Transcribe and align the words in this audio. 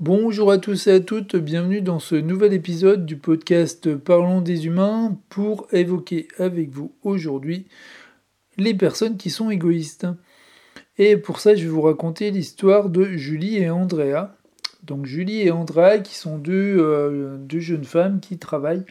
Bonjour 0.00 0.50
à 0.50 0.58
tous 0.58 0.88
et 0.88 0.92
à 0.92 1.00
toutes, 1.00 1.36
bienvenue 1.36 1.80
dans 1.80 2.00
ce 2.00 2.16
nouvel 2.16 2.54
épisode 2.54 3.06
du 3.06 3.16
podcast 3.16 3.94
Parlons 3.94 4.40
des 4.40 4.66
humains 4.66 5.16
pour 5.28 5.68
évoquer 5.70 6.26
avec 6.38 6.70
vous 6.70 6.92
aujourd'hui 7.02 7.66
les 8.56 8.74
personnes 8.74 9.16
qui 9.16 9.30
sont 9.30 9.50
égoïstes. 9.50 10.08
Et 10.98 11.16
pour 11.16 11.38
ça, 11.38 11.54
je 11.54 11.62
vais 11.64 11.68
vous 11.68 11.82
raconter 11.82 12.32
l'histoire 12.32 12.88
de 12.88 13.04
Julie 13.04 13.58
et 13.58 13.70
Andrea. 13.70 14.34
Donc 14.82 15.06
Julie 15.06 15.42
et 15.42 15.52
Andrea 15.52 15.98
qui 16.02 16.16
sont 16.16 16.38
deux, 16.38 16.78
euh, 16.80 17.38
jeunes 17.48 17.84
femmes 17.84 18.18
qui 18.18 18.38
travaillent 18.38 18.86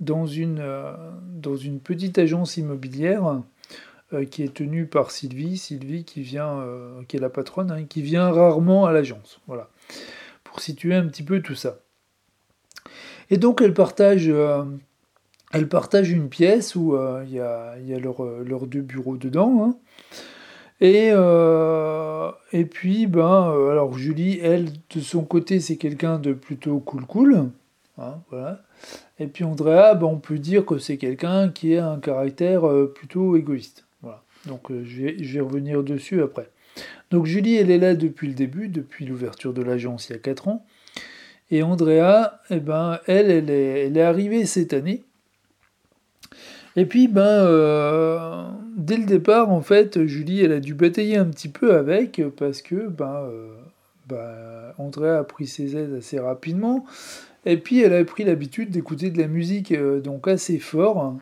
dans 0.00 0.26
une, 0.26 0.58
euh, 0.60 0.92
petite 1.82 2.18
agence 2.18 2.58
immobilière 2.58 3.40
euh, 4.12 4.24
qui 4.24 4.42
est 4.42 4.52
tenue 4.52 4.84
par 4.84 5.10
Sylvie, 5.12 5.56
Sylvie 5.56 6.04
qui 6.04 6.20
vient, 6.20 6.66
qui 7.08 7.16
est 7.16 7.20
la 7.20 7.30
patronne, 7.30 7.70
hein, 7.70 7.84
qui 7.88 8.02
vient 8.02 8.30
rarement 8.30 8.84
à 8.84 8.92
l'agence. 8.92 9.40
Voilà 9.46 9.70
pour 10.50 10.60
situer 10.60 10.96
un 10.96 11.06
petit 11.06 11.22
peu 11.22 11.40
tout 11.40 11.54
ça. 11.54 11.78
Et 13.30 13.36
donc 13.36 13.62
elle 13.62 13.72
partage, 13.72 14.28
euh, 14.28 14.64
elle 15.52 15.68
partage 15.68 16.10
une 16.10 16.28
pièce 16.28 16.74
où 16.74 16.96
euh, 16.96 17.22
il 17.24 17.34
y 17.34 17.40
a, 17.40 17.78
y 17.78 17.94
a 17.94 18.00
leurs 18.00 18.24
leur 18.24 18.66
deux 18.66 18.80
bureaux 18.80 19.16
dedans. 19.16 19.64
Hein. 19.64 19.76
Et, 20.80 21.10
euh, 21.12 22.32
et 22.52 22.64
puis, 22.64 23.06
ben, 23.06 23.52
alors 23.70 23.96
Julie, 23.96 24.40
elle, 24.42 24.72
de 24.94 25.00
son 25.00 25.24
côté, 25.24 25.60
c'est 25.60 25.76
quelqu'un 25.76 26.18
de 26.18 26.32
plutôt 26.32 26.78
cool 26.80 27.04
cool. 27.04 27.50
Hein, 27.98 28.18
voilà. 28.30 28.62
Et 29.18 29.26
puis 29.26 29.44
Andrea, 29.44 29.94
ben, 29.94 30.06
on 30.06 30.18
peut 30.18 30.38
dire 30.38 30.64
que 30.64 30.78
c'est 30.78 30.96
quelqu'un 30.96 31.50
qui 31.50 31.76
a 31.76 31.90
un 31.90 32.00
caractère 32.00 32.62
plutôt 32.94 33.36
égoïste. 33.36 33.84
Voilà. 34.02 34.24
Donc 34.46 34.72
je, 34.72 35.02
vais, 35.02 35.22
je 35.22 35.34
vais 35.34 35.40
revenir 35.40 35.84
dessus 35.84 36.22
après. 36.22 36.50
Donc 37.10 37.26
Julie, 37.26 37.56
elle 37.56 37.70
est 37.70 37.78
là 37.78 37.94
depuis 37.94 38.28
le 38.28 38.34
début, 38.34 38.68
depuis 38.68 39.04
l'ouverture 39.04 39.52
de 39.52 39.62
l'agence 39.62 40.08
il 40.08 40.12
y 40.12 40.16
a 40.16 40.18
4 40.18 40.48
ans. 40.48 40.64
Et 41.50 41.62
Andrea, 41.62 42.40
eh 42.50 42.60
ben, 42.60 43.00
elle, 43.06 43.30
elle 43.30 43.96
est, 43.96 44.02
arrivée 44.02 44.46
cette 44.46 44.72
année. 44.72 45.02
Et 46.76 46.86
puis, 46.86 47.08
ben, 47.08 47.22
euh, 47.22 48.44
dès 48.76 48.96
le 48.96 49.04
départ, 49.04 49.50
en 49.50 49.60
fait, 49.60 50.06
Julie, 50.06 50.40
elle 50.40 50.52
a 50.52 50.60
dû 50.60 50.74
batailler 50.74 51.16
un 51.16 51.24
petit 51.24 51.48
peu 51.48 51.74
avec, 51.74 52.22
parce 52.36 52.62
que, 52.62 52.86
ben, 52.86 53.24
euh, 53.24 53.56
ben 54.08 54.72
Andrea 54.78 55.18
a 55.18 55.24
pris 55.24 55.48
ses 55.48 55.76
aides 55.76 55.94
assez 55.94 56.20
rapidement. 56.20 56.86
Et 57.46 57.56
puis, 57.56 57.80
elle 57.80 57.94
a 57.94 58.04
pris 58.04 58.22
l'habitude 58.22 58.70
d'écouter 58.70 59.10
de 59.10 59.18
la 59.18 59.26
musique 59.26 59.72
euh, 59.72 60.00
donc 60.00 60.28
assez 60.28 60.58
fort 60.60 61.00
hein, 61.00 61.18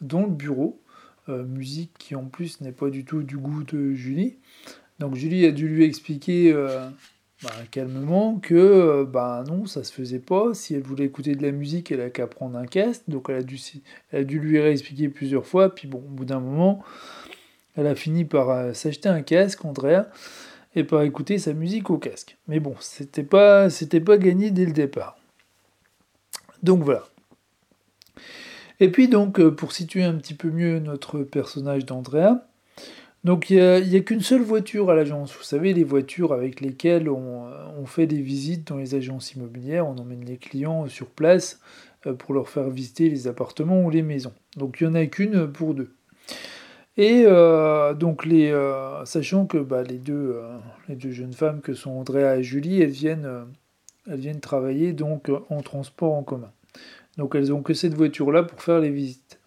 dans 0.00 0.22
le 0.22 0.30
bureau. 0.30 0.78
musique 1.26 1.90
qui, 1.98 2.14
en 2.14 2.26
plus, 2.26 2.60
n'est 2.60 2.70
pas 2.70 2.90
du 2.90 3.04
tout 3.04 3.22
du 3.22 3.38
goût 3.38 3.64
de 3.64 3.94
Julie. 3.94 4.36
Donc 4.98 5.16
Julie 5.16 5.44
a 5.46 5.50
dû 5.50 5.68
lui 5.68 5.84
expliquer 5.84 6.52
euh, 6.52 6.88
bah, 7.42 7.50
calmement 7.70 8.38
que 8.38 8.54
euh, 8.54 9.04
bah, 9.04 9.44
non, 9.46 9.66
ça 9.66 9.82
se 9.84 9.92
faisait 9.92 10.20
pas. 10.20 10.54
Si 10.54 10.74
elle 10.74 10.82
voulait 10.82 11.04
écouter 11.04 11.34
de 11.34 11.42
la 11.42 11.50
musique, 11.50 11.90
elle 11.90 12.00
a 12.00 12.10
qu'à 12.10 12.26
prendre 12.26 12.56
un 12.56 12.66
casque. 12.66 13.02
Donc 13.08 13.28
elle 13.28 13.36
a 13.36 14.22
dû, 14.24 14.38
lui 14.38 14.60
réexpliquer 14.60 15.08
plusieurs 15.08 15.46
fois. 15.46 15.74
Puis 15.74 15.88
bon, 15.88 15.98
au 15.98 16.10
bout 16.10 16.24
d'un 16.24 16.40
moment, 16.40 16.82
elle 17.76 17.86
a 17.86 17.94
fini 17.94 18.24
par 18.24 18.50
euh, 18.50 18.72
s'acheter 18.72 19.08
un 19.08 19.22
casque, 19.22 19.64
Andrea, 19.64 20.06
et 20.76 20.84
par 20.84 21.02
écouter 21.02 21.38
sa 21.38 21.52
musique 21.54 21.90
au 21.90 21.98
casque. 21.98 22.38
Mais 22.46 22.60
bon, 22.60 22.76
c'était 22.80 23.24
pas, 23.24 23.70
c'était 23.70 24.00
pas 24.00 24.16
gagné 24.16 24.50
dès 24.50 24.64
le 24.64 24.72
départ. 24.72 25.18
Donc 26.62 26.82
voilà. 26.82 27.04
Et 28.80 28.90
puis 28.90 29.08
donc, 29.08 29.40
pour 29.50 29.72
situer 29.72 30.02
un 30.02 30.14
petit 30.14 30.34
peu 30.34 30.50
mieux 30.50 30.78
notre 30.78 31.20
personnage 31.20 31.84
d'Andrea, 31.84 32.44
donc 33.24 33.48
il 33.48 33.56
n'y 33.56 33.96
a, 33.96 34.00
qu'une 34.00 34.20
seule 34.20 34.42
voiture 34.42 34.90
à 34.90 34.94
l'agence. 34.94 35.34
Vous 35.34 35.42
savez, 35.42 35.72
les 35.72 35.82
voitures 35.82 36.34
avec 36.34 36.60
lesquelles 36.60 37.08
on, 37.08 37.86
fait 37.86 38.06
des 38.06 38.20
visites 38.20 38.68
dans 38.68 38.78
les 38.78 38.94
agences 38.94 39.34
immobilières, 39.34 39.86
on 39.86 39.96
emmène 39.96 40.24
les 40.24 40.38
clients 40.38 40.86
sur 40.86 41.06
place 41.06 41.60
euh, 42.06 42.14
pour 42.14 42.34
leur 42.34 42.48
faire 42.48 42.70
visiter 42.70 43.10
les 43.10 43.28
appartements 43.28 43.82
ou 43.82 43.90
les 43.90 44.02
maisons. 44.02 44.32
Donc 44.56 44.78
il 44.80 44.88
n'y 44.88 44.90
en 44.90 44.94
a 44.94 45.06
qu'une 45.06 45.50
pour 45.50 45.74
deux. 45.74 45.94
Et 46.96 47.24
euh, 47.26 47.92
donc 47.92 48.24
les, 48.24 48.50
euh, 48.50 49.04
sachant 49.04 49.46
que 49.46 49.58
bah, 49.58 49.82
les, 49.82 49.98
deux, 49.98 50.40
les 50.88 50.96
deux 50.96 51.10
jeunes 51.10 51.34
femmes 51.34 51.60
que 51.60 51.74
sont 51.74 51.90
Andrea 51.90 52.38
et 52.38 52.42
Julie, 52.42 52.80
elles 52.80 52.90
viennent, 52.90 53.28
elles 54.06 54.20
viennent 54.20 54.40
travailler 54.40 54.92
donc 54.92 55.30
en 55.50 55.60
transport 55.60 56.14
en 56.14 56.22
commun. 56.22 56.52
Donc 57.16 57.34
elles 57.34 57.52
ont 57.52 57.62
que 57.62 57.74
cette 57.74 57.94
voiture-là 57.94 58.42
pour 58.42 58.62
faire 58.62 58.80
les 58.80 58.90
visites. 58.90 59.38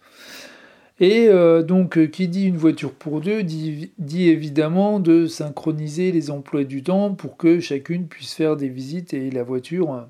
Et 1.00 1.28
euh, 1.28 1.62
donc, 1.62 1.96
euh, 1.96 2.06
qui 2.06 2.26
dit 2.26 2.46
une 2.46 2.56
voiture 2.56 2.92
pour 2.92 3.20
deux, 3.20 3.44
dit, 3.44 3.92
évidemment 4.28 4.98
de 4.98 5.26
synchroniser 5.26 6.10
les 6.10 6.30
emplois 6.30 6.64
du 6.64 6.82
temps 6.82 7.14
pour 7.14 7.36
que 7.36 7.60
chacune 7.60 8.08
puisse 8.08 8.34
faire 8.34 8.56
des 8.56 8.68
visites 8.68 9.14
et 9.14 9.30
la 9.30 9.44
voiture 9.44 9.94
euh, 9.94 10.02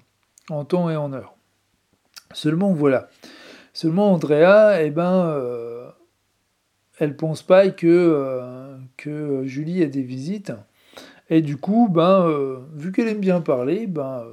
en 0.48 0.64
temps 0.64 0.88
et 0.88 0.96
en 0.96 1.12
heure. 1.12 1.34
Seulement, 2.32 2.72
voilà. 2.72 3.10
Seulement, 3.74 4.12
Andrea, 4.12 4.82
eh 4.82 4.90
ben, 4.90 5.92
elle 6.98 7.16
pense 7.16 7.42
pas 7.42 7.68
que, 7.68 8.76
que 8.96 9.44
Julie 9.44 9.82
a 9.82 9.86
des 9.86 10.02
visites. 10.02 10.52
Et 11.30 11.42
du 11.42 11.56
coup, 11.56 11.88
ben, 11.88 12.28
vu 12.74 12.90
qu'elle 12.90 13.08
aime 13.08 13.20
bien 13.20 13.40
parler, 13.40 13.86
ben, 13.86 14.24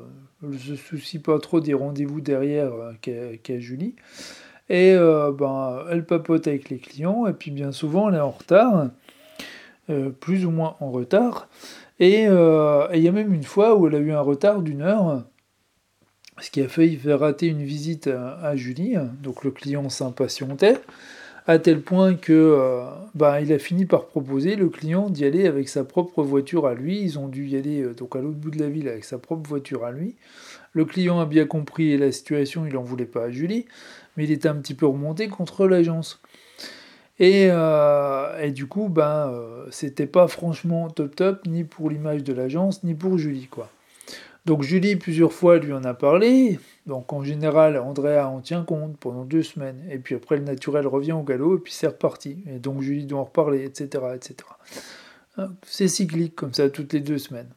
elle 0.41 0.49
ne 0.49 0.57
se 0.57 0.75
soucie 0.75 1.19
pas 1.19 1.37
trop 1.39 1.59
des 1.59 1.75
rendez-vous 1.75 2.21
derrière 2.21 2.71
qu'a 3.01 3.59
Julie. 3.59 3.95
Et 4.69 4.93
euh, 4.93 5.31
ben, 5.31 5.85
elle 5.91 6.05
papote 6.05 6.47
avec 6.47 6.69
les 6.69 6.79
clients, 6.79 7.27
et 7.27 7.33
puis 7.33 7.51
bien 7.51 7.71
souvent 7.71 8.09
elle 8.09 8.15
est 8.15 8.19
en 8.19 8.31
retard, 8.31 8.89
euh, 9.89 10.09
plus 10.09 10.45
ou 10.45 10.51
moins 10.51 10.75
en 10.79 10.91
retard. 10.91 11.47
Euh, 12.01 12.87
et 12.91 12.97
il 12.97 13.03
y 13.03 13.07
a 13.07 13.11
même 13.11 13.33
une 13.33 13.43
fois 13.43 13.75
où 13.75 13.87
elle 13.87 13.95
a 13.95 13.99
eu 13.99 14.11
un 14.11 14.21
retard 14.21 14.61
d'une 14.61 14.81
heure, 14.81 15.23
ce 16.39 16.49
qui 16.49 16.61
a 16.61 16.67
failli 16.67 16.97
faire 16.97 17.19
rater 17.19 17.47
une 17.47 17.63
visite 17.63 18.07
à, 18.07 18.55
Julie. 18.55 18.95
Donc 19.21 19.43
le 19.43 19.51
client 19.51 19.87
s'impatientait, 19.89 20.81
à 21.47 21.59
tel 21.59 21.81
point 21.81 22.15
que 22.15 22.81
ben, 23.13 23.39
il 23.39 23.53
a 23.53 23.59
fini 23.59 23.85
par 23.85 24.05
proposer 24.07 24.55
le 24.55 24.69
client 24.69 25.09
d'y 25.09 25.25
aller 25.25 25.47
avec 25.47 25.69
sa 25.69 25.83
propre 25.83 26.23
voiture 26.23 26.65
à 26.65 26.73
lui. 26.73 27.01
Ils 27.01 27.19
ont 27.19 27.27
dû 27.27 27.47
y 27.47 27.55
aller 27.55 27.83
donc 27.95 28.15
à 28.15 28.19
l'autre 28.19 28.37
bout 28.37 28.51
de 28.51 28.59
la 28.59 28.67
ville 28.67 28.87
avec 28.87 29.05
sa 29.05 29.19
propre 29.19 29.47
voiture 29.47 29.85
à 29.85 29.91
lui. 29.91 30.15
Le 30.73 30.85
client 30.85 31.19
a 31.19 31.25
bien 31.25 31.45
compris 31.45 31.97
la 31.97 32.11
situation, 32.11 32.65
il 32.65 32.73
n'en 32.73 32.81
voulait 32.81 33.05
pas 33.05 33.25
à 33.25 33.29
Julie 33.29 33.65
mais 34.15 34.25
il 34.25 34.31
était 34.31 34.47
un 34.47 34.55
petit 34.55 34.73
peu 34.73 34.85
remonté 34.85 35.27
contre 35.27 35.67
l'agence. 35.67 36.21
Et, 37.19 37.47
euh, 37.49 38.49
du 38.51 38.67
coup, 38.67 38.89
ben, 38.89 39.29
euh, 39.29 39.65
c'était 39.71 40.05
pas 40.05 40.27
franchement 40.27 40.89
top 40.89 41.15
top, 41.15 41.47
ni 41.47 41.63
pour 41.63 41.89
l'image 41.89 42.23
de 42.23 42.33
l'agence, 42.33 42.83
ni 42.83 42.93
pour 42.93 43.17
Julie, 43.17 43.47
quoi. 43.47 43.69
Donc 44.45 44.61
Julie, 44.61 44.95
plusieurs 44.95 45.33
fois, 45.33 45.57
lui 45.57 45.73
en 45.73 45.83
a 45.83 45.93
parlé. 45.93 46.59
Donc 46.85 47.13
en 47.13 47.23
général, 47.23 47.77
Andrea 47.77 48.27
en 48.27 48.41
tient 48.41 48.63
compte 48.63 48.97
pendant 48.97 49.25
deux 49.25 49.41
semaines. 49.41 49.83
Et 49.89 49.97
puis 49.97 50.15
après, 50.15 50.37
le 50.37 50.43
naturel 50.43 50.85
revient 50.85 51.13
au 51.13 51.23
galop, 51.23 51.57
et 51.57 51.59
puis 51.59 51.73
c'est 51.73 51.87
reparti. 51.87 52.43
Et 52.47 52.59
donc 52.59 52.81
Julie 52.81 53.05
doit 53.05 53.19
en 53.19 53.23
reparler, 53.23 53.63
etc. 53.63 54.03
etc. 54.15 54.35
Hein, 55.37 55.51
c'est 55.63 55.87
cyclique 55.87 56.35
comme 56.35 56.53
ça, 56.53 56.69
toutes 56.69 56.93
les 56.93 56.99
deux 56.99 57.17
semaines. 57.17 57.49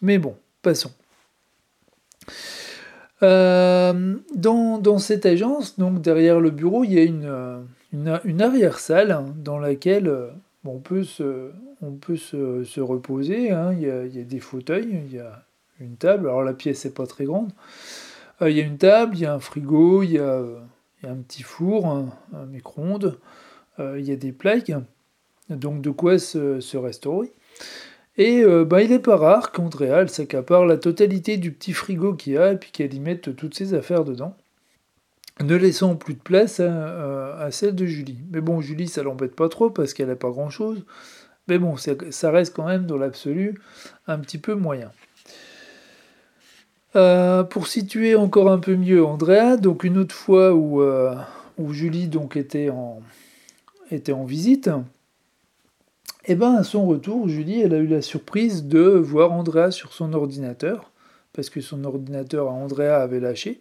Mais 0.00 0.18
bon, 0.18 0.36
passons. 0.62 0.92
Euh, 3.24 4.14
dans, 4.36 4.98
cette 4.98 5.26
agence, 5.26 5.76
donc 5.76 6.00
derrière 6.00 6.38
le 6.38 6.50
bureau, 6.50 6.84
il 6.84 6.92
y 6.92 6.98
a 7.00 7.02
une, 7.02 7.24
euh, 7.24 7.58
une, 7.92 8.40
arrière-salle 8.40 9.24
dans 9.42 9.58
laquelle 9.58 10.06
euh, 10.06 10.28
on 10.64 10.78
peut 10.78 11.02
se, 11.02 11.50
on 11.82 11.92
peut 11.92 12.16
se, 12.16 12.80
reposer. 12.80 13.50
Hein. 13.50 13.72
Il, 13.72 13.80
y 13.80 13.90
a, 13.90 14.04
il, 14.04 14.16
y 14.16 14.20
a, 14.20 14.24
des 14.24 14.38
fauteuils, 14.38 15.02
il 15.06 15.16
y 15.16 15.18
a 15.18 15.42
une 15.80 15.96
table. 15.96 16.28
Alors 16.28 16.42
la 16.42 16.54
pièce 16.54 16.84
n'est 16.84 16.90
pas 16.90 17.06
très 17.06 17.24
grande. 17.24 17.50
il 18.40 18.50
y 18.50 18.60
a 18.60 18.64
une 18.64 18.78
table, 18.78 19.16
il 19.16 19.20
y 19.20 19.26
a 19.26 19.34
un 19.34 19.40
frigo, 19.40 20.02
il 20.02 20.12
y 20.12 20.18
a, 20.18 20.42
un 21.04 21.16
petit 21.16 21.42
four, 21.42 21.86
un, 21.86 22.46
micro-ondes, 22.46 23.18
il 23.78 24.04
y 24.04 24.12
a 24.12 24.16
des 24.16 24.32
plaques. 24.32 24.72
Donc 25.50 25.80
de 25.80 25.90
quoi 25.90 26.18
se, 26.18 26.76
restaurer. 26.76 27.32
Et 28.16 28.42
euh, 28.42 28.64
bah, 28.64 28.82
il 28.82 28.90
n'est 28.90 28.98
pas 28.98 29.16
rare 29.16 29.52
qu'Andréal 29.52 30.08
s'accapare 30.08 30.66
la 30.66 30.76
totalité 30.76 31.36
du 31.36 31.52
petit 31.52 31.72
frigo 31.72 32.14
qu'il 32.14 32.34
y 32.34 32.38
a 32.38 32.52
et 32.52 32.56
puis 32.56 32.70
qu'elle 32.72 32.92
y 32.92 33.00
mette 33.00 33.36
toutes 33.36 33.54
ses 33.54 33.74
affaires 33.74 34.04
dedans, 34.04 34.36
ne 35.40 35.54
laissant 35.54 35.94
plus 35.94 36.14
de 36.14 36.20
place 36.20 36.60
à, 36.60 37.48
celle 37.52 37.76
de 37.76 37.86
Julie. 37.86 38.18
Mais 38.30 38.40
bon, 38.40 38.60
Julie, 38.60 38.88
ça 38.88 39.02
l'embête 39.02 39.36
pas 39.36 39.48
trop 39.48 39.70
parce 39.70 39.94
qu'elle 39.94 40.08
n'a 40.08 40.16
pas 40.16 40.30
grand-chose. 40.30 40.84
Mais 41.46 41.58
bon, 41.58 41.76
ça, 41.76 42.30
reste 42.30 42.54
quand 42.54 42.66
même 42.66 42.86
dans 42.86 42.98
l'absolu 42.98 43.58
un 44.06 44.18
petit 44.18 44.38
peu 44.38 44.54
moyen. 44.54 44.90
Euh, 46.96 47.42
pour 47.42 47.66
situer 47.66 48.14
encore 48.14 48.50
un 48.50 48.58
peu 48.58 48.74
mieux 48.74 49.04
Andrea, 49.04 49.56
donc 49.58 49.84
une 49.84 49.98
autre 49.98 50.14
fois 50.14 50.54
où, 50.54 50.80
euh, 50.80 51.14
Julie 51.68 52.08
donc 52.08 52.36
était 52.36 52.70
en, 52.70 53.02
était 53.90 54.12
en 54.12 54.24
visite, 54.24 54.68
et 56.24 56.32
eh 56.32 56.34
bien 56.34 56.54
à 56.54 56.62
son 56.62 56.86
retour, 56.86 57.28
Julie, 57.28 57.62
a 57.62 57.66
eu 57.66 57.86
la 57.86 58.02
surprise 58.02 58.64
de 58.64 58.80
voir 58.80 59.32
Andrea 59.32 59.70
sur 59.70 59.92
son 59.92 60.12
ordinateur, 60.14 60.90
parce 61.32 61.50
que 61.50 61.60
son 61.60 61.84
ordinateur 61.84 62.48
à 62.48 62.52
Andrea 62.52 63.00
avait 63.00 63.20
lâché. 63.20 63.60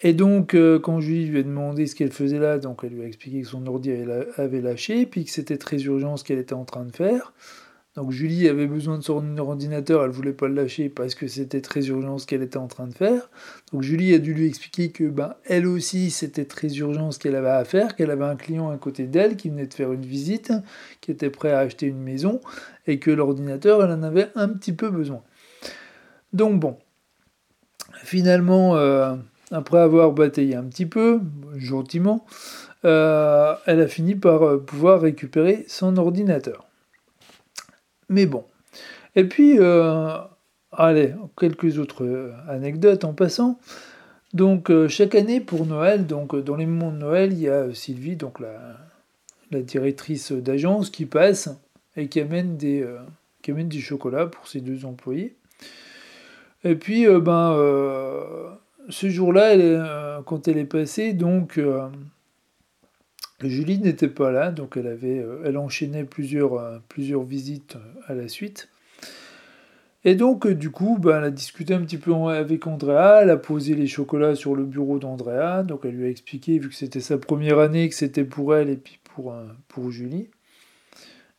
Et 0.00 0.12
donc, 0.12 0.54
euh, 0.54 0.78
quand 0.78 1.00
Julie 1.00 1.26
lui 1.26 1.38
a 1.40 1.42
demandé 1.42 1.86
ce 1.86 1.94
qu'elle 1.94 2.12
faisait 2.12 2.38
là, 2.38 2.58
donc 2.58 2.80
elle 2.82 2.90
lui 2.90 3.02
a 3.02 3.06
expliqué 3.06 3.42
que 3.42 3.48
son 3.48 3.66
ordi 3.66 3.92
avait 4.36 4.60
lâché, 4.60 5.06
puis 5.06 5.24
que 5.24 5.30
c'était 5.30 5.56
très 5.56 5.82
urgent 5.82 6.16
ce 6.16 6.24
qu'elle 6.24 6.38
était 6.38 6.54
en 6.54 6.64
train 6.64 6.84
de 6.84 6.94
faire. 6.94 7.32
Donc 7.96 8.10
Julie 8.10 8.48
avait 8.48 8.66
besoin 8.66 8.98
de 8.98 9.04
son 9.04 9.38
ordinateur, 9.38 10.04
elle 10.04 10.10
voulait 10.10 10.32
pas 10.32 10.48
le 10.48 10.54
lâcher 10.54 10.88
parce 10.88 11.14
que 11.14 11.28
c'était 11.28 11.60
très 11.60 11.86
urgent 11.86 12.18
ce 12.18 12.26
qu'elle 12.26 12.42
était 12.42 12.56
en 12.56 12.66
train 12.66 12.88
de 12.88 12.94
faire. 12.94 13.30
Donc 13.72 13.82
Julie 13.82 14.12
a 14.14 14.18
dû 14.18 14.34
lui 14.34 14.46
expliquer 14.46 14.90
que 14.90 15.04
ben, 15.04 15.36
elle 15.44 15.66
aussi 15.66 16.10
c'était 16.10 16.44
très 16.44 16.74
urgent 16.78 17.12
ce 17.12 17.20
qu'elle 17.20 17.36
avait 17.36 17.50
à 17.50 17.64
faire, 17.64 17.94
qu'elle 17.94 18.10
avait 18.10 18.24
un 18.24 18.34
client 18.34 18.68
à 18.70 18.76
côté 18.78 19.04
d'elle 19.06 19.36
qui 19.36 19.48
venait 19.48 19.66
de 19.66 19.74
faire 19.74 19.92
une 19.92 20.04
visite, 20.04 20.52
qui 21.00 21.12
était 21.12 21.30
prêt 21.30 21.52
à 21.52 21.60
acheter 21.60 21.86
une 21.86 22.02
maison 22.02 22.40
et 22.88 22.98
que 22.98 23.12
l'ordinateur 23.12 23.84
elle 23.84 23.92
en 23.92 24.02
avait 24.02 24.28
un 24.34 24.48
petit 24.48 24.72
peu 24.72 24.90
besoin. 24.90 25.22
Donc 26.32 26.58
bon, 26.58 26.76
finalement, 28.02 28.74
euh, 28.74 29.14
après 29.52 29.78
avoir 29.78 30.10
bataillé 30.10 30.56
un 30.56 30.64
petit 30.64 30.86
peu, 30.86 31.20
gentiment, 31.56 32.26
euh, 32.84 33.54
elle 33.66 33.80
a 33.80 33.86
fini 33.86 34.16
par 34.16 34.42
euh, 34.42 34.58
pouvoir 34.58 35.00
récupérer 35.00 35.64
son 35.68 35.96
ordinateur. 35.96 36.66
Mais 38.08 38.26
bon. 38.26 38.44
Et 39.16 39.24
puis, 39.24 39.58
euh, 39.58 40.18
allez, 40.72 41.14
quelques 41.38 41.78
autres 41.78 42.32
anecdotes 42.48 43.04
en 43.04 43.12
passant. 43.12 43.58
Donc, 44.32 44.70
chaque 44.88 45.14
année 45.14 45.40
pour 45.40 45.64
Noël, 45.66 46.06
donc 46.06 46.34
dans 46.36 46.56
les 46.56 46.66
moments 46.66 46.90
de 46.90 46.98
Noël, 46.98 47.32
il 47.32 47.40
y 47.40 47.48
a 47.48 47.72
Sylvie, 47.72 48.16
donc 48.16 48.40
la, 48.40 49.62
directrice 49.62 50.32
d'agence, 50.32 50.90
qui 50.90 51.06
passe 51.06 51.48
et 51.96 52.08
qui 52.08 52.18
amène 52.18 52.56
des, 52.56 52.84
qui 53.42 53.52
amène 53.52 53.68
du 53.68 53.80
chocolat 53.80 54.26
pour 54.26 54.48
ses 54.48 54.60
deux 54.60 54.84
employés. 54.84 55.36
Et 56.64 56.74
puis, 56.74 57.06
ben, 57.06 57.56
ce 58.88 59.08
jour-là, 59.08 60.20
quand 60.26 60.48
elle 60.48 60.58
est 60.58 60.64
passée, 60.64 61.12
donc 61.12 61.60
Julie 63.42 63.78
n'était 63.78 64.08
pas 64.08 64.30
là, 64.30 64.50
donc 64.50 64.76
elle 64.76 64.86
avait, 64.86 65.18
euh, 65.18 65.42
elle 65.44 65.58
enchaînait 65.58 66.04
plusieurs, 66.04 66.54
euh, 66.54 66.78
visites 66.96 67.76
euh, 67.76 68.12
à 68.12 68.14
la 68.14 68.28
suite. 68.28 68.68
Et 70.04 70.14
donc, 70.14 70.46
du 70.46 70.70
coup, 70.70 70.98
bah, 71.00 71.16
elle 71.18 71.24
a 71.24 71.30
discuté 71.30 71.74
un 71.74 71.80
petit 71.80 71.96
peu 71.96 72.12
avec 72.12 72.66
Andrea, 72.66 73.22
elle 73.22 73.30
a 73.30 73.38
posé 73.38 73.74
les 73.74 73.86
chocolats 73.86 74.34
sur 74.34 74.54
le 74.54 74.64
bureau 74.64 74.98
d'Andrea, 74.98 75.62
donc 75.62 75.80
elle 75.84 75.96
lui 75.96 76.04
a 76.04 76.10
expliqué, 76.10 76.58
vu 76.58 76.68
que 76.68 76.74
c'était 76.74 77.00
sa 77.00 77.16
première 77.16 77.58
année, 77.58 77.88
que 77.88 77.94
c'était 77.94 78.24
pour 78.24 78.54
elle 78.54 78.68
et 78.68 78.76
puis 78.76 78.98
pour, 79.02 79.34
pour 79.66 79.90
Julie. 79.90 80.28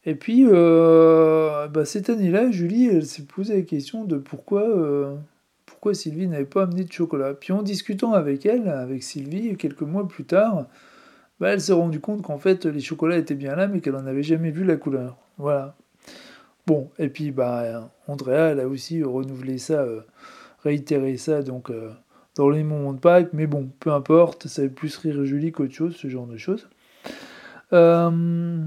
Et 0.04 0.16
puis, 0.16 0.46
bah, 0.46 1.86
cette 1.86 2.10
année-là, 2.10 2.50
Julie, 2.50 2.88
elle 2.88 3.06
s'est 3.06 3.26
posé 3.26 3.56
la 3.56 3.62
question 3.62 4.04
de 4.04 4.18
pourquoi, 4.18 4.66
pourquoi 5.68 5.94
Sylvie 5.94 6.28
n'avait 6.28 6.46
pas 6.46 6.64
amené 6.64 6.86
de 6.86 6.92
chocolat. 6.92 7.36
Puis 7.36 7.54
en 7.54 7.62
discutant 7.62 8.14
avec 8.14 8.48
elle, 8.48 8.68
avec 8.68 9.04
Sylvie, 9.04 9.58
quelques 9.58 9.82
mois 9.82 10.08
plus 10.08 10.26
tard, 10.26 10.66
bah, 11.40 11.50
elle 11.50 11.62
s'est 11.62 11.74
rendue 11.74 12.00
compte 12.00 12.22
qu'en 12.22 12.38
fait 12.38 12.66
les 12.66 12.80
chocolats 12.80 13.18
étaient 13.18 13.36
bien 13.36 13.56
là, 13.56 13.68
mais 13.68 13.82
qu'elle 13.82 13.94
n'en 13.94 14.06
avait 14.06 14.24
jamais 14.24 14.52
vu 14.52 14.64
la 14.64 14.78
couleur. 14.78 15.18
Voilà. 15.38 15.76
Bon, 16.68 16.90
et 16.98 17.10
puis 17.10 17.32
bah, 17.32 17.92
Andrea, 18.08 18.52
elle 18.52 18.60
a 18.60 18.68
aussi 18.68 19.04
renouvelé 19.04 19.58
ça, 19.58 19.82
euh, 19.82 20.02
réitéré 20.64 21.16
ça 21.18 21.44
donc 21.44 21.70
euh, 21.70 21.92
dans 22.36 22.50
les 22.50 22.64
moments 22.64 22.94
de 22.94 23.00
Pâques, 23.00 23.30
mais 23.34 23.48
bon, 23.48 23.70
peu 23.80 23.92
importe, 23.92 24.48
ça 24.48 24.64
fait 24.64 24.70
plus 24.70 24.98
rire 24.98 25.24
Julie 25.26 25.52
qu'autre 25.52 25.74
chose, 25.74 25.96
ce 25.96 26.10
genre 26.10 26.26
de 26.26 26.38
choses. 26.38 26.68
Euh, 27.72 28.62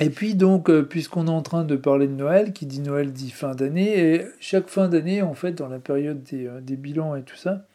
et 0.00 0.10
puis 0.10 0.34
donc, 0.34 0.72
puisqu'on 0.82 1.26
est 1.26 1.30
en 1.30 1.42
train 1.42 1.64
de 1.64 1.76
parler 1.76 2.08
de 2.08 2.14
Noël, 2.14 2.52
qui 2.52 2.66
dit 2.66 2.80
Noël 2.80 3.12
dit 3.12 3.30
fin 3.30 3.54
d'année, 3.54 4.14
et 4.14 4.26
chaque 4.40 4.68
fin 4.68 4.88
d'année, 4.88 5.22
en 5.22 5.34
fait, 5.34 5.52
dans 5.52 5.68
la 5.68 5.78
période 5.78 6.22
des, 6.24 6.50
des 6.62 6.76
bilans 6.76 7.14
et 7.14 7.22
tout 7.22 7.36
ça, 7.36 7.66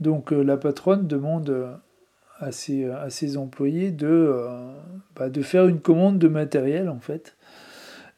donc 0.00 0.30
la 0.30 0.56
patronne 0.56 1.06
demande 1.06 1.78
à 2.38 2.52
ses, 2.52 2.86
à 2.86 3.10
ses 3.10 3.36
employés 3.36 3.90
de, 3.90 4.06
euh, 4.06 4.72
bah, 5.16 5.28
de 5.28 5.42
faire 5.42 5.66
une 5.66 5.80
commande 5.80 6.18
de 6.18 6.28
matériel 6.28 6.88
en 6.88 7.00
fait. 7.00 7.36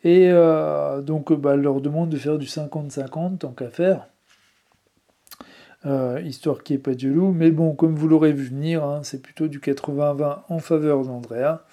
Et 0.04 0.28
euh, 0.30 1.02
donc 1.02 1.32
bah, 1.32 1.56
leur 1.56 1.80
demande 1.80 2.10
de 2.10 2.16
faire 2.16 2.38
du 2.38 2.46
50-50 2.46 3.38
tant 3.38 3.52
qu'à 3.52 3.68
faire. 3.68 4.06
Euh, 5.84 6.20
histoire 6.24 6.58
n'y 6.68 6.76
ait 6.76 6.78
pas 6.78 6.94
de 6.94 7.08
loup. 7.08 7.32
Mais 7.32 7.50
bon, 7.50 7.74
comme 7.74 7.94
vous 7.94 8.08
l'aurez 8.08 8.32
vu 8.32 8.46
venir, 8.46 8.84
hein, 8.84 9.00
c'est 9.04 9.22
plutôt 9.22 9.46
du 9.46 9.60
80-20 9.60 10.38
en 10.48 10.58
faveur 10.58 11.04
d'Andrea 11.04 11.64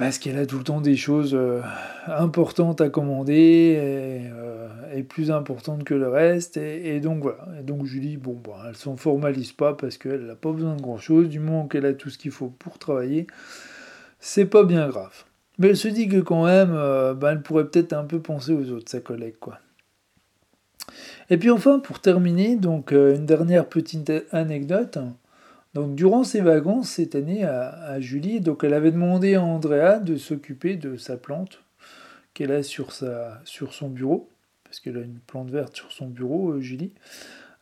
parce 0.00 0.18
qu'elle 0.18 0.38
a 0.38 0.46
tout 0.46 0.56
le 0.56 0.64
temps 0.64 0.80
des 0.80 0.96
choses 0.96 1.34
euh, 1.34 1.60
importantes 2.06 2.80
à 2.80 2.88
commander 2.88 3.76
euh, 3.78 4.66
et, 4.94 5.02
plus 5.02 5.30
importantes 5.30 5.84
que 5.84 5.92
le 5.92 6.08
reste. 6.08 6.56
Et, 6.56 7.00
donc 7.00 7.22
voilà. 7.22 7.46
Et 7.60 7.62
donc 7.62 7.84
Julie, 7.84 8.16
bon, 8.16 8.32
bon 8.32 8.54
elle 8.66 8.74
s'en 8.74 8.96
formalise 8.96 9.52
pas 9.52 9.74
parce 9.74 9.98
qu'elle 9.98 10.24
n'a 10.24 10.34
pas 10.36 10.52
besoin 10.52 10.74
de 10.74 10.80
grand 10.80 10.96
chose. 10.96 11.28
Du 11.28 11.38
moment 11.38 11.68
qu'elle 11.68 11.84
a 11.84 11.92
tout 11.92 12.08
ce 12.08 12.16
qu'il 12.16 12.30
faut 12.30 12.48
pour 12.48 12.78
travailler, 12.78 13.26
c'est 14.20 14.46
pas 14.46 14.64
bien 14.64 14.88
grave. 14.88 15.24
Mais 15.58 15.68
elle 15.68 15.76
se 15.76 15.88
dit 15.88 16.08
que 16.08 16.20
quand 16.20 16.46
même, 16.46 16.72
euh, 16.72 17.12
ben, 17.12 17.32
elle 17.32 17.42
pourrait 17.42 17.68
peut-être 17.68 17.92
un 17.92 18.04
peu 18.04 18.20
penser 18.20 18.52
aux 18.54 18.70
autres, 18.70 18.90
sa 18.90 19.00
collègue, 19.00 19.36
quoi. 19.38 19.58
Et 21.28 21.36
puis 21.36 21.50
enfin, 21.50 21.78
pour 21.78 22.00
terminer, 22.00 22.56
donc 22.56 22.92
une 22.92 23.26
dernière 23.26 23.66
petite 23.66 24.10
anecdote. 24.32 24.98
Donc 25.74 25.94
durant 25.94 26.24
ses 26.24 26.40
vacances 26.40 26.90
cette 26.90 27.14
année 27.14 27.44
à, 27.44 28.00
Julie, 28.00 28.40
donc 28.40 28.64
elle 28.64 28.74
avait 28.74 28.90
demandé 28.90 29.34
à 29.34 29.42
Andrea 29.42 30.00
de 30.00 30.16
s'occuper 30.16 30.76
de 30.76 30.96
sa 30.96 31.16
plante 31.16 31.62
qu'elle 32.34 32.52
a 32.52 32.62
sur, 32.62 32.92
sa, 32.92 33.40
sur 33.44 33.72
son 33.72 33.88
bureau, 33.88 34.28
parce 34.64 34.80
qu'elle 34.80 34.96
a 34.96 35.02
une 35.02 35.18
plante 35.18 35.50
verte 35.50 35.76
sur 35.76 35.92
son 35.92 36.08
bureau, 36.08 36.52
euh, 36.52 36.60
Julie, 36.60 36.92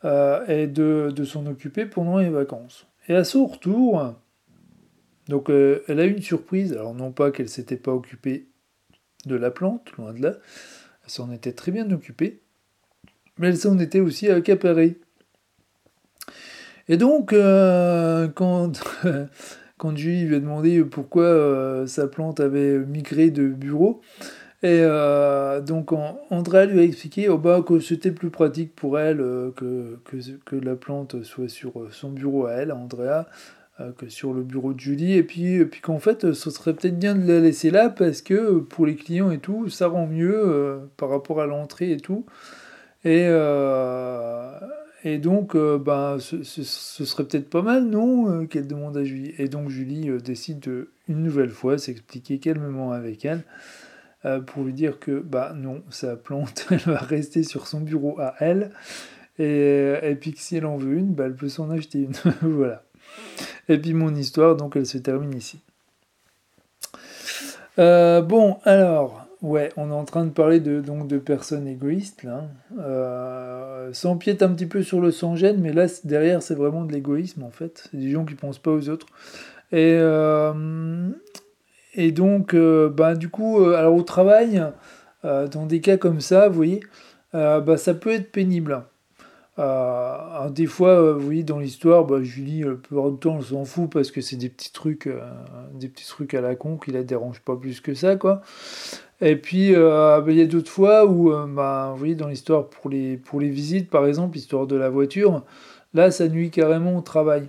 euh, 0.05 0.47
et 0.47 0.67
de, 0.67 1.25
s'en 1.25 1.47
occuper 1.47 1.87
pendant 1.87 2.19
les 2.19 2.31
vacances. 2.31 2.87
Et 3.09 3.15
à 3.15 3.25
son 3.25 3.47
retour, 3.47 4.15
donc 5.29 5.51
euh, 5.51 5.83
elle 5.89 6.01
a 6.01 6.07
eu 6.07 6.13
une 6.13 6.23
surprise, 6.23 6.73
alors 6.73 6.95
non 6.95 7.13
pas 7.13 7.31
qu'elle 7.31 7.49
s'était 7.49 7.77
pas 7.77 7.93
occupée 7.93 8.47
de 9.27 9.37
la 9.37 9.51
plante, 9.51 9.93
loin 9.93 10.15
de 10.15 10.23
là, 10.23 10.35
elle 11.05 11.11
s'en 11.11 11.33
était 11.33 11.53
très 11.53 11.73
bien 11.73 11.91
occupée, 11.91 12.41
mais 13.39 13.49
elle 13.49 13.57
s'en 13.57 13.79
était 13.79 14.01
aussi 14.01 14.29
accaparée. 14.29 14.99
Et 16.89 16.97
donc, 16.97 17.33
euh, 17.33 18.29
quand, 18.29 18.81
quand 19.79 19.97
Julie 19.97 20.25
lui 20.25 20.37
a 20.37 20.41
demandé 20.41 20.83
pourquoi 20.83 21.25
euh, 21.25 21.87
sa 21.87 22.07
plante 22.09 22.41
avait 22.41 22.79
migré 22.79 23.31
de 23.31 23.47
bureau, 23.49 24.01
et 24.63 24.81
euh, 24.83 25.61
donc 25.61 25.93
Andrea 25.93 26.67
lui 26.67 26.81
a 26.81 26.83
expliqué 26.83 27.29
oh 27.29 27.39
bah, 27.39 27.63
que 27.65 27.79
c'était 27.79 28.11
plus 28.11 28.31
pratique 28.31 28.75
pour 28.75 28.99
elle 28.99 29.19
que, 29.55 29.99
que, 30.05 30.17
que, 30.45 30.57
la 30.57 30.75
plante 30.75 31.23
soit 31.23 31.49
sur 31.49 31.87
son 31.93 32.11
bureau 32.11 32.47
à 32.47 32.55
elle, 32.55 32.73
Andrea, 32.73 33.27
que 33.99 34.09
sur 34.09 34.35
le 34.35 34.43
bureau 34.43 34.73
de 34.73 34.81
Julie, 34.81 35.13
et 35.13 35.23
puis, 35.23 35.65
puis 35.67 35.81
qu'en 35.81 36.01
fait 36.01 36.33
ce 36.33 36.51
serait 36.51 36.75
peut-être 36.75 36.99
bien 36.99 37.15
de 37.15 37.25
la 37.33 37.39
laisser 37.39 37.71
là 37.71 37.89
parce 37.89 38.21
que 38.21 38.59
pour 38.59 38.85
les 38.87 38.97
clients 38.97 39.31
et 39.31 39.39
tout, 39.39 39.69
ça 39.69 39.87
rend 39.87 40.09
mieux 40.09 40.81
par 40.97 41.11
rapport 41.11 41.41
à 41.41 41.47
l'entrée 41.47 41.93
et 41.93 41.99
tout. 41.99 42.27
Et, 43.05 43.29
et 45.05 45.19
donc, 45.19 45.57
ben, 45.57 46.19
ce, 46.19 46.43
serait 46.43 47.25
peut-être 47.25 47.49
pas 47.49 47.63
mal, 47.63 47.85
non 47.85 48.31
euh, 48.31 48.47
Qu'elle 48.47 48.67
demande 48.67 48.97
à 48.97 49.05
Julie. 49.05 49.33
Et 49.39 49.49
donc, 49.49 49.69
Julie 49.69 50.11
euh, 50.11 50.19
décide 50.19 50.59
de, 50.61 50.91
une 51.09 51.23
nouvelle 51.23 51.51
fois, 51.51 51.79
s'expliquer 51.79 52.39
calmement 52.39 52.93
avec 52.93 53.25
elle, 53.25 53.45
pour 54.47 54.65
lui 54.65 54.73
dire 54.73 54.99
que, 54.99 55.21
bah 55.21 55.55
non, 55.57 55.83
sa 55.91 56.17
plante, 56.17 56.67
elle 56.71 56.79
va 56.81 56.99
rester 56.99 57.45
sur 57.45 57.67
son 57.67 57.81
bureau 57.81 58.19
à 58.19 58.35
elle. 58.41 58.73
Et, 59.39 59.95
et 60.03 60.17
puis 60.17 60.35
si 60.37 60.57
elle 60.57 60.67
en 60.67 60.77
veut 60.77 60.95
une, 60.95 61.15
bah, 61.15 61.25
elle 61.27 61.37
peut 61.37 61.49
s'en 61.49 61.71
acheter 61.71 62.01
une. 62.01 62.13
voilà. 62.43 62.83
Et 63.69 63.79
puis 63.79 63.95
mon 63.95 64.15
histoire, 64.15 64.57
donc, 64.57 64.75
elle 64.77 64.87
se 64.87 64.99
termine 64.99 65.35
ici. 65.35 65.61
bon, 67.77 68.59
alors, 68.65 69.28
Ouais, 69.41 69.71
on 69.77 69.91
est 69.91 69.95
en 69.95 70.05
train 70.05 70.25
de 70.25 70.31
parler 70.31 70.59
de, 70.59 70.81
donc, 70.81 71.07
de 71.07 71.19
personnes 71.19 71.69
égoïstes, 71.69 72.25
là. 72.25 72.49
Euh, 72.81 73.93
ça 73.93 74.09
empiète 74.09 74.43
un 74.43 74.49
petit 74.49 74.67
peu 74.67 74.83
sur 74.83 75.01
le 75.01 75.13
sans-gêne, 75.13 75.61
mais 75.61 75.73
là, 75.73 75.87
derrière, 76.03 76.43
c'est 76.43 76.57
vraiment 76.57 76.85
de 76.85 76.93
l'égoïsme, 76.93 77.45
en 77.45 77.51
fait. 77.51 77.89
C'est 77.91 77.99
des 77.99 78.11
gens 78.11 78.25
qui 78.25 78.35
pensent 78.35 78.59
pas 78.59 78.73
aux 78.73 78.89
autres. 78.89 79.07
Et, 79.71 79.95
euh, 79.97 81.09
et 81.95 82.11
donc, 82.11 82.53
euh, 82.55 82.89
bah, 82.89 83.15
du 83.15 83.29
coup, 83.29 83.65
alors 83.65 83.95
au 83.95 84.03
travail, 84.03 84.63
dans 85.23 85.67
des 85.67 85.81
cas 85.81 85.99
comme 85.99 86.21
ça, 86.21 86.49
vous 86.49 86.55
voyez, 86.55 86.81
bah, 87.33 87.77
ça 87.77 87.95
peut 87.95 88.11
être 88.11 88.33
pénible. 88.33 88.83
Euh, 89.59 90.51
des 90.51 90.67
fois, 90.67 90.91
euh, 90.91 91.15
vous 91.15 91.21
voyez, 91.21 91.43
dans 91.43 91.59
l'histoire, 91.59 92.05
bah, 92.05 92.23
Julie, 92.23 92.61
le 92.61 92.77
plus 92.77 92.97
du 92.97 93.19
temps, 93.19 93.39
elle 93.39 93.45
s'en 93.45 93.65
fout 93.65 93.91
parce 93.91 94.11
que 94.11 94.21
c'est 94.21 94.37
des 94.37 94.49
petits 94.49 94.73
trucs, 94.73 95.09
euh, 95.09 95.21
des 95.75 95.89
petits 95.89 96.07
trucs 96.07 96.35
à 96.35 96.41
la 96.41 96.55
con 96.55 96.77
qui 96.77 96.93
la 96.93 97.03
dérangent 97.03 97.41
pas 97.41 97.57
plus 97.57 97.81
que 97.81 97.95
ça, 97.95 98.17
quoi. 98.17 98.43
Et 99.21 99.35
puis, 99.37 99.73
bah, 99.75 100.23
il 100.29 100.37
y 100.37 100.43
a 100.43 100.47
d'autres 100.47 100.71
fois 100.71 101.05
où, 101.07 101.33
bah, 101.49 101.91
vous 101.93 101.99
voyez, 101.99 102.15
dans 102.15 102.29
l'histoire 102.29 102.69
pour 102.69 102.89
les, 102.89 103.17
pour 103.17 103.41
les 103.41 103.49
visites, 103.49 103.91
par 103.91 104.07
exemple, 104.07 104.37
l'histoire 104.37 104.67
de 104.69 104.77
la 104.77 104.91
voiture, 104.91 105.43
là, 105.93 106.13
ça 106.13 106.29
nuit 106.29 106.51
carrément 106.51 106.97
au 106.97 107.01
travail. 107.01 107.49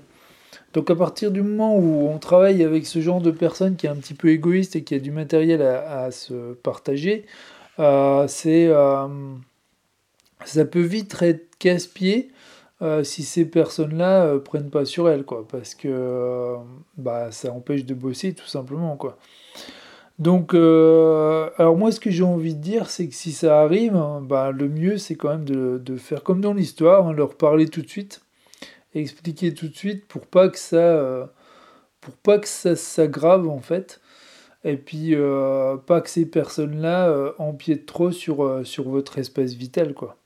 Donc, 0.74 0.89
à 0.89 0.96
partir 0.96 1.32
du 1.32 1.44
moment 1.44 1.78
où 1.78 2.08
on 2.10 2.18
travaille 2.18 2.63
avec 2.63 2.88
ce 2.88 3.01
genre 3.01 3.22
de 3.22 3.30
personne 3.30 3.75
qui 3.75 3.86
est 3.86 3.89
un 3.89 3.96
petit 3.96 4.16
peu 4.16 4.30
égoïste 4.30 4.75
et 4.75 4.84
qui 4.84 4.96
a 4.96 5.00
du 5.00 5.12
matériel 5.12 5.62
à 5.62 6.10
se 6.10 6.54
partager, 6.54 7.25
c'est 7.78 8.68
ça 10.46 10.65
peut 10.65 10.81
vite 10.81 11.15
être 11.22 11.58
casse-pied 11.60 12.31
euh, 12.81 13.03
si 13.03 13.24
ces 13.24 13.46
personnes-là 13.46 14.25
euh, 14.25 14.39
prennent 14.39 14.69
pas 14.69 14.86
sur 14.86 15.10
elles, 15.10 15.25
quoi, 15.25 15.46
parce 15.48 15.75
que 15.75 15.89
euh, 15.89 16.55
bah, 16.98 17.31
ça 17.31 17.51
empêche 17.51 17.86
de 17.86 17.93
bosser 17.93 18.34
tout 18.34 18.48
simplement, 18.48 18.96
quoi. 18.96 19.17
Donc, 20.17 20.53
euh, 20.53 21.50
alors 21.58 21.77
moi, 21.77 21.91
ce 21.91 22.00
que 22.00 22.10
j'ai 22.12 22.24
envie 22.24 22.55
de 22.55 22.62
dire, 22.62 22.89
c'est 22.89 23.08
que 23.08 23.15
si 23.15 23.31
ça 23.31 23.62
arrive, 23.62 23.96
hein, 23.96 24.22
bah, 24.22 24.51
le 24.51 24.69
mieux, 24.69 24.98
c'est 24.98 25.15
quand 25.15 25.29
même 25.29 25.46
de, 25.46 25.98
faire 25.98 26.24
comme 26.24 26.41
dans 26.41 26.53
l'histoire, 26.53 27.08
hein, 27.08 27.13
leur 27.13 27.36
parler 27.36 27.67
tout 27.67 27.81
de 27.81 27.89
suite, 27.89 28.22
expliquer 28.93 29.53
tout 29.53 29.67
de 29.67 29.75
suite 29.75 30.05
pour 30.08 30.25
pas 30.27 30.50
que 30.50 30.60
ça, 30.60 31.31
pour 32.01 32.15
pas 32.15 32.39
que 32.39 32.48
ça 32.48 32.75
s'aggrave 32.75 33.48
en 33.48 33.62
fait, 33.62 34.01
et 34.65 34.77
puis 34.77 35.15
pas 35.88 36.01
que 36.01 36.10
ces 36.10 36.25
personnes-là 36.25 37.34
empiètent 37.39 37.86
trop 37.86 38.12
sur, 38.12 38.62
sur 38.65 38.89
votre 38.89 39.17
espace 39.19 39.53
vital, 39.53 39.93
quoi. 39.93 40.19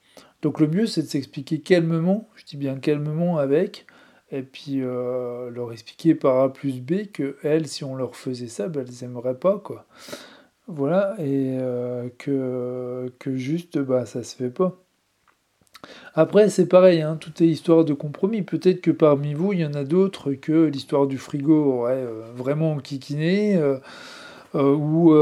Donc 0.43 0.59
le 0.59 0.67
mieux, 0.67 0.85
c'est 0.85 1.03
de 1.03 1.07
s'expliquer 1.07 1.61
calmement, 1.61 2.27
je 2.35 2.43
dis 2.43 2.57
bien 2.57 2.75
calmement 2.75 3.37
avec, 3.37 3.87
et 4.29 4.41
puis 4.41 4.81
euh, 4.81 5.49
leur 5.49 5.71
expliquer 5.71 6.15
par 6.15 6.37
A 6.41 6.51
plus 6.51 6.81
B 6.81 7.09
que 7.13 7.37
elles, 7.43 7.65
si 7.65 7.85
on 7.85 7.95
leur 7.95 8.17
faisait 8.17 8.49
ça, 8.49 8.67
ben, 8.67 8.85
elles 8.85 9.07
n'aimeraient 9.07 9.39
pas, 9.39 9.57
quoi. 9.59 9.85
Voilà, 10.67 11.15
et 11.17 11.57
euh, 11.61 12.09
que, 12.17 13.09
que 13.19 13.37
juste, 13.37 13.79
bah, 13.79 14.05
ça 14.05 14.21
se 14.21 14.35
fait 14.35 14.49
pas. 14.49 14.77
Après, 16.13 16.49
c'est 16.49 16.67
pareil, 16.67 17.01
hein, 17.01 17.17
tout 17.17 17.41
est 17.41 17.47
histoire 17.47 17.85
de 17.85 17.93
compromis. 17.93 18.41
Peut-être 18.41 18.81
que 18.81 18.91
parmi 18.91 19.33
vous, 19.33 19.53
il 19.53 19.59
y 19.59 19.65
en 19.65 19.73
a 19.73 19.85
d'autres 19.85 20.33
que 20.33 20.65
l'histoire 20.65 21.07
du 21.07 21.17
frigo 21.17 21.73
aurait 21.73 22.03
euh, 22.03 22.23
vraiment 22.35 22.77
kikiné, 22.79 23.61
ou, 24.53 25.13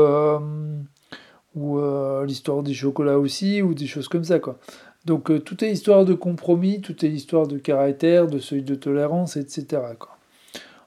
ou 1.53 1.79
l'histoire 2.25 2.63
des 2.63 2.73
chocolats 2.73 3.19
aussi, 3.19 3.61
ou 3.61 3.75
des 3.75 3.87
choses 3.87 4.07
comme 4.07 4.23
ça, 4.23 4.39
quoi. 4.39 4.57
Donc 5.05 5.31
euh, 5.31 5.39
tout 5.39 5.63
est 5.63 5.71
histoire 5.71 6.05
de 6.05 6.13
compromis, 6.13 6.81
tout 6.81 7.05
est 7.05 7.09
histoire 7.09 7.47
de 7.47 7.57
caractère, 7.57 8.27
de 8.27 8.39
seuil 8.39 8.63
de 8.63 8.75
tolérance, 8.75 9.35
etc. 9.35 9.81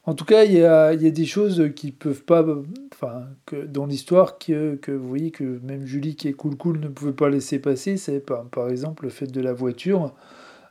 En 0.06 0.14
tout 0.14 0.24
cas, 0.24 0.44
il 0.44 0.52
y 0.52 0.62
a, 0.62 0.94
des 0.94 1.26
choses 1.26 1.72
qui 1.74 1.90
peuvent 1.90 2.24
pas, 2.24 2.44
enfin, 2.92 3.26
que 3.46 3.56
dans 3.64 3.86
l'histoire 3.86 4.38
que, 4.38 4.76
que, 4.76 4.92
vous 4.92 5.08
voyez 5.08 5.30
que 5.30 5.58
même 5.62 5.86
Julie 5.86 6.14
qui 6.14 6.28
est 6.28 6.34
cool 6.34 6.56
cool 6.56 6.78
ne 6.78 6.88
pouvait 6.88 7.12
pas 7.12 7.28
laisser 7.28 7.58
passer. 7.58 7.96
C'est 7.96 8.20
par, 8.20 8.44
par 8.44 8.68
exemple 8.68 9.04
le 9.04 9.10
fait 9.10 9.26
de 9.26 9.40
la 9.40 9.52
voiture, 9.52 10.14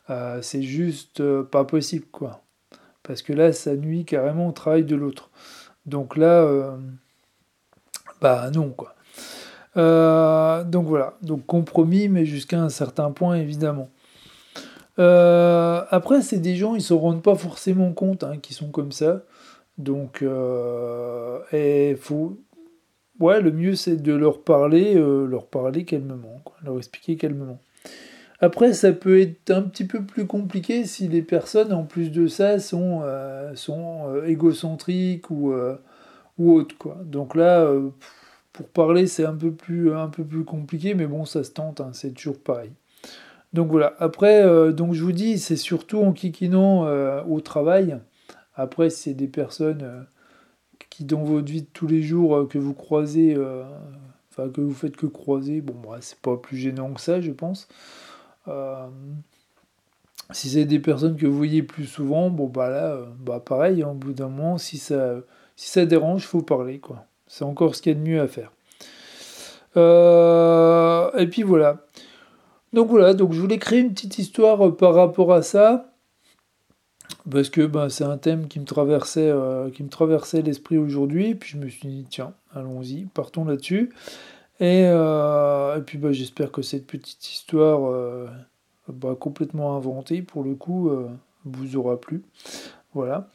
euh, 0.10 0.42
c'est 0.42 0.62
juste 0.62 1.20
euh, 1.20 1.44
pas 1.44 1.66
possible 1.66 2.06
quoi, 2.12 2.44
parce 3.02 3.22
que 3.24 3.34
là 3.34 3.52
ça 3.54 3.76
nuit 3.76 4.06
carrément 4.06 4.48
au 4.48 4.52
travail 4.52 4.84
de 4.86 4.96
l'autre. 4.96 5.32
Donc 5.86 6.16
là, 6.16 6.78
bah 8.22 8.50
non 8.52 8.70
quoi. 8.70 8.96
Euh, 9.76 10.64
donc 10.64 10.86
voilà, 10.86 11.16
donc 11.22 11.46
compromis, 11.46 12.08
mais 12.08 12.26
jusqu'à 12.26 12.62
un 12.62 12.70
certain 12.70 13.12
point 13.12 13.36
évidemment. 13.36 13.90
Euh, 15.00 15.84
après, 15.90 16.22
c'est 16.22 16.38
des 16.38 16.56
gens, 16.56 16.76
ils 16.76 16.82
se 16.82 16.94
rendent 16.94 17.24
pas 17.24 17.36
forcément 17.36 17.92
compte 17.94 18.24
hein, 18.24 18.38
qui 18.42 18.54
sont 18.54 18.70
comme 18.70 18.92
ça. 18.92 19.24
Donc, 19.80 20.22
euh, 20.22 21.40
faut, 21.98 22.38
ouais, 23.20 23.42
le 23.42 23.52
mieux 23.52 23.76
c'est 23.76 23.96
de 23.96 24.14
leur 24.14 24.42
parler, 24.42 24.94
leur 24.94 25.48
parler 25.48 25.84
calmement, 25.86 26.44
leur 26.64 26.78
expliquer 26.78 27.16
calmement. 27.18 27.60
Après, 28.40 28.74
ça 28.74 28.92
peut 28.92 29.20
être 29.22 29.52
un 29.52 29.62
petit 29.62 29.86
peu 29.86 30.04
plus 30.04 30.28
compliqué 30.28 30.86
si 30.86 31.08
les 31.08 31.22
personnes, 31.22 31.72
en 31.74 31.84
plus 31.86 32.12
de 32.12 32.28
ça, 32.28 32.60
sont, 32.60 33.02
sont 33.56 34.22
égocentriques 34.28 35.32
ou, 35.32 35.54
ou 36.38 36.54
autres, 36.54 36.78
quoi. 36.78 36.98
Donc 37.06 37.36
là, 37.36 37.66
pour 38.54 38.70
parler, 38.70 39.08
c'est 39.08 39.26
un 39.26 39.36
peu 39.36 39.52
plus 39.52 40.46
compliqué, 40.46 40.94
mais 40.94 41.08
bon, 41.08 41.26
ça 41.26 41.44
se 41.44 41.52
tente, 41.52 41.82
hein, 41.82 41.90
c'est 41.94 42.14
toujours 42.14 42.40
pareil. 42.40 42.72
Donc 43.54 43.70
voilà. 43.70 43.96
Après, 44.00 44.44
euh, 44.44 44.72
donc 44.72 44.94
je 44.94 45.04
vous 45.04 45.12
dis, 45.12 45.40
c'est 45.40 45.56
surtout 45.56 46.00
en 46.00 46.12
kikinant 46.12 46.86
euh, 46.86 47.24
au 47.24 47.40
travail. 47.40 48.00
Après, 48.56 48.90
c'est 48.90 49.14
des 49.14 49.28
personnes 49.28 49.82
euh, 49.84 50.02
qui 50.90 51.06
dans 51.06 51.24
votre 51.24 51.52
vie 51.52 51.62
de 51.62 51.68
tous 51.74 51.88
les 51.88 52.02
jours 52.02 52.48
que 52.50 52.58
vous 52.58 52.74
croisez, 52.74 53.38
enfin 54.32 54.50
que 54.50 54.62
vous 54.62 54.74
faites 54.74 54.98
que 54.98 55.08
croiser. 55.08 55.62
Bon, 55.62 55.76
bah, 55.84 55.98
c'est 56.02 56.20
pas 56.20 56.38
plus 56.38 56.58
gênant 56.58 56.94
que 56.94 57.02
ça, 57.02 57.22
je 57.22 57.32
pense. 57.32 57.68
si 60.32 60.50
c'est 60.50 60.66
des 60.66 60.80
personnes 60.80 61.16
que 61.18 61.26
vous 61.28 61.38
voyez 61.38 61.64
plus 61.64 61.86
souvent, 61.86 62.30
bon 62.30 62.48
bah 62.48 62.70
là, 62.70 62.98
bah 63.20 63.40
pareil, 63.40 63.84
hein, 63.84 63.90
au 63.90 63.94
bout 63.94 64.14
d'un 64.14 64.30
moment, 64.30 64.58
si 64.58 64.78
ça, 64.78 65.16
si 65.56 65.70
ça 65.70 65.86
dérange, 65.86 66.26
faut 66.26 66.42
parler 66.42 66.80
quoi. 66.80 67.06
C'est 67.34 67.46
encore 67.46 67.74
ce 67.74 67.82
qu'il 67.82 67.92
y 67.92 67.96
a 67.96 67.98
de 67.98 68.08
mieux 68.08 68.22
à 68.22 68.28
faire. 68.28 68.52
Euh, 69.76 71.12
et 71.18 71.26
puis 71.26 71.42
voilà. 71.42 71.88
Donc 72.74 72.90
voilà, 72.90 73.16
donc 73.16 73.34
je 73.34 73.42
voulais 73.42 73.58
créer 73.58 73.80
une 73.80 73.92
petite 73.92 74.20
histoire 74.20 74.68
euh, 74.68 74.72
par 74.72 74.94
rapport 74.94 75.34
à 75.34 75.42
ça. 75.42 75.96
Parce 77.28 77.50
que 77.50 77.66
ben, 77.66 77.90
c'est 77.90 78.04
un 78.04 78.20
thème 78.20 78.48
qui 78.48 78.60
me 78.60 78.66
traversait, 78.66 79.32
euh, 79.32 79.68
traversait 79.90 80.44
l'esprit 80.44 80.78
aujourd'hui. 80.78 81.34
Puis 81.34 81.54
je 81.54 81.58
me 81.58 81.68
suis 81.70 81.88
dit, 81.88 82.06
tiens, 82.08 82.34
allons-y, 82.54 83.06
partons 83.06 83.46
là-dessus. 83.46 83.92
Et, 84.60 84.88
puis 85.88 85.98
ben, 85.98 86.12
j'espère 86.12 86.52
que 86.52 86.62
cette 86.62 86.86
petite 86.86 87.28
histoire, 87.28 87.92
bah, 88.88 89.16
complètement 89.20 89.76
inventée, 89.76 90.22
pour 90.22 90.44
le 90.44 90.54
coup, 90.54 90.92
vous 91.46 91.78
aura 91.78 92.00
plu. 92.00 92.22
Voilà. 92.94 93.28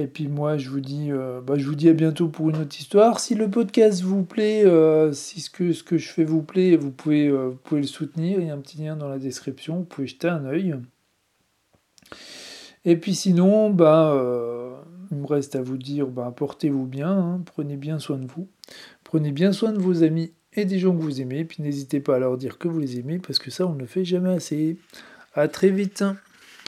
Et 0.00 0.06
puis 0.06 0.28
moi, 0.28 0.56
je 0.56 0.70
vous 0.70 0.80
dis, 0.80 1.10
euh, 1.10 1.40
bah, 1.40 1.54
je 1.56 1.66
vous 1.66 1.74
dis 1.74 1.88
à 1.88 1.92
bientôt 1.92 2.28
pour 2.28 2.48
une 2.50 2.56
autre 2.56 2.78
histoire. 2.78 3.20
Si 3.20 3.34
le 3.34 3.50
podcast 3.50 4.02
vous 4.02 4.24
plaît, 4.24 4.64
euh, 4.64 5.12
si 5.12 5.40
ce 5.40 5.50
que, 5.50 5.72
ce 5.72 5.82
que 5.82 5.98
je 5.98 6.08
fais 6.08 6.24
vous 6.24 6.42
plaît, 6.42 6.76
vous 6.76 6.90
pouvez, 6.90 7.28
euh, 7.28 7.48
vous 7.48 7.58
pouvez 7.62 7.82
le 7.82 7.86
soutenir. 7.86 8.40
Il 8.40 8.46
y 8.46 8.50
a 8.50 8.54
un 8.54 8.58
petit 8.58 8.78
lien 8.78 8.96
dans 8.96 9.08
la 9.08 9.18
description. 9.18 9.76
Vous 9.76 9.84
pouvez 9.84 10.06
jeter 10.06 10.28
un 10.28 10.44
œil. 10.46 10.74
Et 12.86 12.96
puis 12.96 13.14
sinon, 13.14 13.68
bah, 13.68 14.16
il 15.10 15.18
me 15.18 15.26
reste 15.26 15.54
à 15.54 15.60
vous 15.60 15.76
dire, 15.76 16.06
bah, 16.06 16.32
portez-vous 16.34 16.86
bien, 16.86 17.10
hein. 17.10 17.42
prenez 17.44 17.76
bien 17.76 17.98
soin 17.98 18.16
de 18.16 18.26
vous, 18.26 18.48
prenez 19.04 19.32
bien 19.32 19.52
soin 19.52 19.72
de 19.72 19.78
vos 19.78 20.02
amis 20.02 20.32
et 20.54 20.64
des 20.64 20.78
gens 20.78 20.96
que 20.96 21.02
vous 21.02 21.20
aimez. 21.20 21.44
Puis 21.44 21.62
n'hésitez 21.62 22.00
pas 22.00 22.16
à 22.16 22.18
leur 22.18 22.38
dire 22.38 22.56
que 22.56 22.68
vous 22.68 22.78
les 22.78 22.98
aimez 22.98 23.18
parce 23.18 23.38
que 23.38 23.50
ça, 23.50 23.66
on 23.66 23.74
ne 23.74 23.80
le 23.80 23.86
fait 23.86 24.04
jamais 24.04 24.30
assez. 24.30 24.78
À 25.34 25.46
très 25.46 25.68
vite. 25.68 26.02